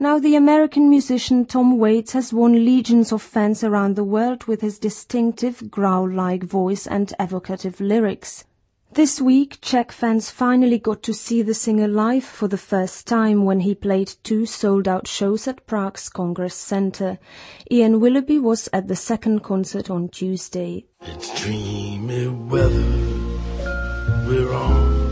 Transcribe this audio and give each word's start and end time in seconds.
Now 0.00 0.18
the 0.18 0.34
American 0.34 0.90
musician 0.90 1.46
Tom 1.46 1.78
Waits 1.78 2.12
has 2.12 2.32
won 2.32 2.64
legions 2.64 3.12
of 3.12 3.22
fans 3.22 3.62
around 3.62 3.94
the 3.94 4.02
world 4.02 4.44
with 4.44 4.60
his 4.60 4.80
distinctive 4.80 5.70
growl-like 5.70 6.42
voice 6.42 6.88
and 6.88 7.14
evocative 7.20 7.80
lyrics. 7.80 8.44
This 8.92 9.20
week, 9.20 9.58
Czech 9.60 9.92
fans 9.92 10.30
finally 10.30 10.78
got 10.78 11.02
to 11.04 11.14
see 11.14 11.42
the 11.42 11.54
singer 11.54 11.86
live 11.86 12.24
for 12.24 12.48
the 12.48 12.58
first 12.58 13.06
time 13.06 13.44
when 13.44 13.60
he 13.60 13.74
played 13.74 14.14
two 14.24 14.46
sold-out 14.46 15.06
shows 15.06 15.46
at 15.46 15.64
Prague's 15.66 16.08
Congress 16.08 16.54
Center. 16.54 17.18
Ian 17.70 18.00
Willoughby 18.00 18.40
was 18.40 18.68
at 18.72 18.88
the 18.88 18.96
second 18.96 19.44
concert 19.44 19.90
on 19.90 20.08
Tuesday. 20.08 20.86
It's 21.02 21.40
dreamy 21.40 22.28
weather 22.28 22.84
we're 24.26 24.52
on. 24.52 25.04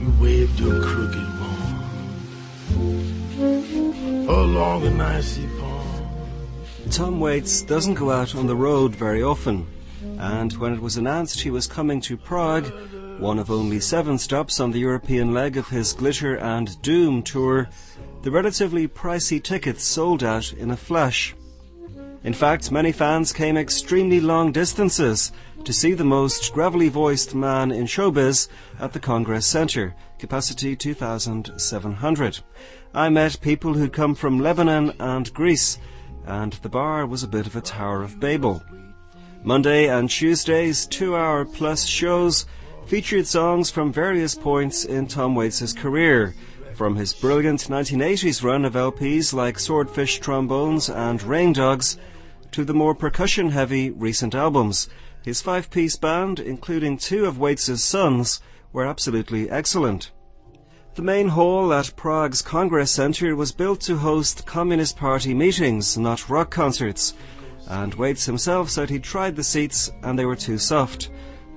You 0.00 0.12
waved 0.20 0.60
your 0.60 0.82
crooked 0.82 1.31
an 4.56 5.00
icy 5.00 5.46
pond. 5.58 6.92
Tom 6.92 7.20
Waits 7.20 7.62
doesn't 7.62 7.94
go 7.94 8.10
out 8.10 8.34
on 8.34 8.46
the 8.46 8.56
road 8.56 8.94
very 8.94 9.22
often 9.22 9.66
and 10.18 10.52
when 10.54 10.72
it 10.72 10.80
was 10.80 10.96
announced 10.96 11.40
he 11.40 11.50
was 11.50 11.66
coming 11.66 12.00
to 12.00 12.16
Prague, 12.16 12.72
one 13.18 13.38
of 13.38 13.50
only 13.50 13.80
seven 13.80 14.18
stops 14.18 14.60
on 14.60 14.70
the 14.70 14.78
European 14.78 15.32
leg 15.32 15.56
of 15.56 15.68
his 15.68 15.92
Glitter 15.92 16.36
and 16.36 16.80
Doom 16.82 17.22
tour, 17.22 17.68
the 18.22 18.30
relatively 18.30 18.86
pricey 18.88 19.42
tickets 19.42 19.84
sold 19.84 20.22
out 20.22 20.52
in 20.52 20.70
a 20.70 20.76
flash. 20.76 21.34
In 22.24 22.34
fact, 22.34 22.70
many 22.70 22.92
fans 22.92 23.32
came 23.32 23.56
extremely 23.56 24.20
long 24.20 24.52
distances 24.52 25.32
to 25.64 25.72
see 25.72 25.92
the 25.92 26.04
most 26.04 26.52
gravelly 26.52 26.88
voiced 26.88 27.34
man 27.34 27.72
in 27.72 27.86
showbiz 27.86 28.48
at 28.78 28.92
the 28.92 29.00
Congress 29.00 29.44
Centre, 29.44 29.94
capacity 30.18 30.76
2,700. 30.76 32.40
I 32.94 33.08
met 33.08 33.40
people 33.40 33.74
who'd 33.74 33.92
come 33.92 34.14
from 34.14 34.38
Lebanon 34.38 34.92
and 35.00 35.34
Greece, 35.34 35.78
and 36.24 36.52
the 36.54 36.68
bar 36.68 37.06
was 37.06 37.24
a 37.24 37.28
bit 37.28 37.48
of 37.48 37.56
a 37.56 37.60
Tower 37.60 38.02
of 38.02 38.20
Babel. 38.20 38.62
Monday 39.42 39.88
and 39.88 40.08
Tuesday's 40.08 40.86
two-hour 40.86 41.44
plus 41.46 41.84
shows 41.84 42.46
featured 42.86 43.26
songs 43.26 43.70
from 43.70 43.92
various 43.92 44.36
points 44.36 44.84
in 44.84 45.08
Tom 45.08 45.34
Waits' 45.34 45.72
career, 45.72 46.36
from 46.76 46.96
his 46.96 47.12
brilliant 47.12 47.60
1980s 47.68 48.42
run 48.42 48.64
of 48.64 48.74
LPs 48.74 49.32
like 49.32 49.58
Swordfish 49.58 50.20
Trombones 50.20 50.88
and 50.88 51.22
Rain 51.22 51.52
Dogs, 51.52 51.96
to 52.50 52.64
the 52.64 52.74
more 52.74 52.94
percussion-heavy 52.94 53.90
recent 53.90 54.34
albums. 54.34 54.88
His 55.22 55.40
five-piece 55.40 55.96
band, 55.96 56.40
including 56.40 56.96
two 56.96 57.26
of 57.26 57.38
Waits' 57.38 57.82
sons, 57.82 58.40
were 58.72 58.86
absolutely 58.86 59.50
excellent. 59.50 60.10
The 60.94 61.02
main 61.02 61.28
hall 61.28 61.72
at 61.72 61.96
Prague's 61.96 62.42
Congress 62.42 62.90
Center 62.90 63.34
was 63.36 63.52
built 63.52 63.80
to 63.82 63.96
host 63.96 64.46
Communist 64.46 64.96
Party 64.96 65.34
meetings, 65.34 65.96
not 65.96 66.28
rock 66.28 66.50
concerts 66.50 67.14
and 67.68 67.94
Waits 67.94 68.26
himself 68.26 68.70
said 68.70 68.90
he'd 68.90 69.04
tried 69.04 69.36
the 69.36 69.44
seats 69.44 69.90
and 70.02 70.18
they 70.18 70.24
were 70.24 70.36
too 70.36 70.58
soft. 70.58 71.10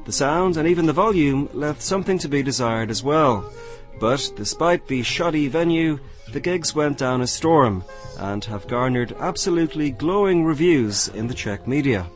The 0.06 0.12
sound 0.12 0.58
and 0.58 0.68
even 0.68 0.86
the 0.86 0.94
volume 0.94 1.50
left 1.54 1.82
something 1.82 2.18
to 2.20 2.30
be 2.30 2.44
desired 2.44 2.90
as 2.90 3.04
well. 3.04 3.52
But 4.00 4.32
despite 4.36 4.88
the 4.88 5.04
shoddy 5.04 5.48
venue, 5.48 6.00
the 6.32 6.40
gigs 6.40 6.76
went 6.76 6.98
down 6.98 7.22
a 7.22 7.28
storm 7.28 7.84
and 8.20 8.44
have 8.46 8.68
garnered 8.68 9.16
absolutely 9.20 9.92
glowing 9.92 10.44
reviews 10.44 11.08
in 11.10 11.28
the 11.28 11.34
Czech 11.34 11.68
media. 11.68 12.08